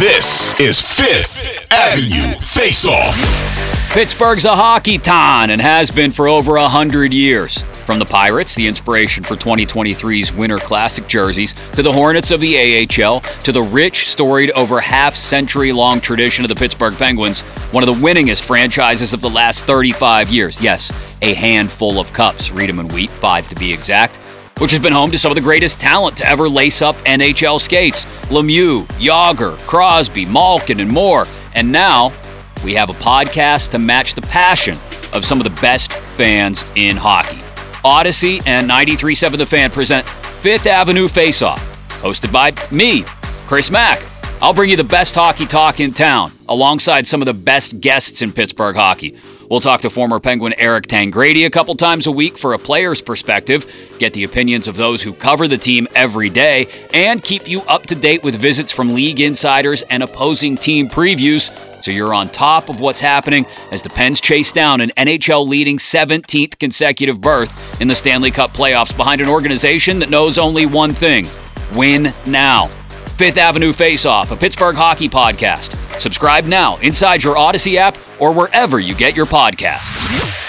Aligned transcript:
This 0.00 0.58
is 0.58 0.80
Fifth 0.80 1.70
Avenue 1.70 2.32
Face 2.40 2.86
Off. 2.88 3.92
Pittsburgh's 3.92 4.46
a 4.46 4.56
hockey 4.56 4.96
town 4.96 5.50
and 5.50 5.60
has 5.60 5.90
been 5.90 6.10
for 6.10 6.26
over 6.26 6.56
a 6.56 6.70
hundred 6.70 7.12
years. 7.12 7.58
From 7.84 7.98
the 7.98 8.06
Pirates, 8.06 8.54
the 8.54 8.66
inspiration 8.66 9.22
for 9.22 9.36
2023's 9.36 10.32
Winter 10.32 10.56
Classic 10.56 11.06
jerseys, 11.06 11.52
to 11.74 11.82
the 11.82 11.92
Hornets 11.92 12.30
of 12.30 12.40
the 12.40 12.56
AHL, 12.56 13.20
to 13.20 13.52
the 13.52 13.60
rich, 13.60 14.08
storied, 14.08 14.52
over 14.52 14.80
half 14.80 15.14
century 15.14 15.70
long 15.70 16.00
tradition 16.00 16.46
of 16.46 16.48
the 16.48 16.54
Pittsburgh 16.54 16.94
Penguins, 16.94 17.42
one 17.70 17.86
of 17.86 17.94
the 17.94 18.02
winningest 18.02 18.44
franchises 18.44 19.12
of 19.12 19.20
the 19.20 19.28
last 19.28 19.66
35 19.66 20.30
years. 20.30 20.62
Yes, 20.62 20.90
a 21.20 21.34
handful 21.34 22.00
of 22.00 22.10
cups, 22.14 22.50
Read 22.50 22.70
'em 22.70 22.78
and 22.78 22.90
Wheat, 22.90 23.10
five 23.10 23.46
to 23.48 23.54
be 23.54 23.70
exact 23.70 24.18
which 24.60 24.70
has 24.70 24.80
been 24.80 24.92
home 24.92 25.10
to 25.10 25.18
some 25.18 25.30
of 25.30 25.34
the 25.34 25.40
greatest 25.40 25.80
talent 25.80 26.16
to 26.18 26.28
ever 26.28 26.48
lace 26.48 26.82
up 26.82 26.94
NHL 27.06 27.58
skates 27.58 28.04
Lemieux, 28.30 28.86
Jagr, 28.98 29.58
Crosby, 29.66 30.26
Malkin, 30.26 30.80
and 30.80 30.90
more. 30.90 31.24
And 31.54 31.72
now 31.72 32.12
we 32.62 32.74
have 32.74 32.90
a 32.90 32.94
podcast 32.94 33.70
to 33.70 33.78
match 33.78 34.14
the 34.14 34.22
passion 34.22 34.76
of 35.12 35.24
some 35.24 35.38
of 35.38 35.44
the 35.44 35.60
best 35.60 35.92
fans 35.92 36.70
in 36.76 36.96
hockey. 36.96 37.38
Audacy 37.84 38.42
and 38.46 38.68
93.7 38.68 39.38
The 39.38 39.46
Fan 39.46 39.70
present 39.70 40.06
Fifth 40.08 40.66
Avenue 40.66 41.08
Face 41.08 41.40
Off, 41.40 41.60
hosted 42.02 42.30
by 42.30 42.52
me, 42.70 43.04
Chris 43.46 43.70
Mack. 43.70 44.19
I'll 44.42 44.54
bring 44.54 44.70
you 44.70 44.76
the 44.76 44.84
best 44.84 45.14
hockey 45.14 45.44
talk 45.44 45.80
in 45.80 45.92
town, 45.92 46.32
alongside 46.48 47.06
some 47.06 47.20
of 47.20 47.26
the 47.26 47.34
best 47.34 47.78
guests 47.78 48.22
in 48.22 48.32
Pittsburgh 48.32 48.74
hockey. 48.74 49.14
We'll 49.50 49.60
talk 49.60 49.82
to 49.82 49.90
former 49.90 50.18
Penguin 50.18 50.54
Eric 50.56 50.86
Tangradi 50.86 51.44
a 51.44 51.50
couple 51.50 51.74
times 51.74 52.06
a 52.06 52.10
week 52.10 52.38
for 52.38 52.54
a 52.54 52.58
player's 52.58 53.02
perspective, 53.02 53.70
get 53.98 54.14
the 54.14 54.24
opinions 54.24 54.66
of 54.66 54.76
those 54.76 55.02
who 55.02 55.12
cover 55.12 55.46
the 55.46 55.58
team 55.58 55.86
every 55.94 56.30
day, 56.30 56.68
and 56.94 57.22
keep 57.22 57.46
you 57.48 57.60
up 57.62 57.84
to 57.86 57.94
date 57.94 58.22
with 58.22 58.34
visits 58.34 58.72
from 58.72 58.94
league 58.94 59.20
insiders 59.20 59.82
and 59.82 60.02
opposing 60.02 60.56
team 60.56 60.88
previews 60.88 61.54
so 61.84 61.90
you're 61.90 62.14
on 62.14 62.28
top 62.28 62.68
of 62.68 62.80
what's 62.80 63.00
happening 63.00 63.44
as 63.72 63.82
the 63.82 63.90
Pens 63.90 64.20
chase 64.20 64.52
down 64.52 64.80
an 64.80 64.90
NHL 64.96 65.46
leading 65.46 65.76
17th 65.76 66.58
consecutive 66.58 67.20
berth 67.20 67.80
in 67.80 67.88
the 67.88 67.94
Stanley 67.94 68.30
Cup 68.30 68.52
playoffs 68.52 68.96
behind 68.96 69.20
an 69.20 69.28
organization 69.28 69.98
that 69.98 70.10
knows 70.10 70.38
only 70.38 70.64
one 70.64 70.92
thing 70.92 71.28
win 71.74 72.12
now. 72.26 72.70
Fifth 73.20 73.36
Avenue 73.36 73.74
Face 73.74 74.06
Off, 74.06 74.30
a 74.30 74.36
Pittsburgh 74.36 74.74
hockey 74.74 75.06
podcast. 75.06 75.76
Subscribe 76.00 76.46
now 76.46 76.78
inside 76.78 77.22
your 77.22 77.36
Audacy 77.36 77.74
app 77.74 77.98
or 78.18 78.32
wherever 78.32 78.80
you 78.80 78.94
get 78.94 79.14
your 79.14 79.26
podcasts. 79.26 80.39